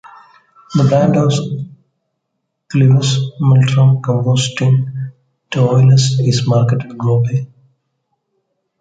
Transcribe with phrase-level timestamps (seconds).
[0.73, 1.31] The brand of
[2.73, 5.11] Clivus Multrum composting
[5.51, 7.45] toilets is marketed globally.